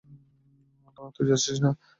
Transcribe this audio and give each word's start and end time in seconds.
না, 0.87 1.03
তুই 1.15 1.25
যাচ্ছিস 1.29 1.57
না। 1.65 1.71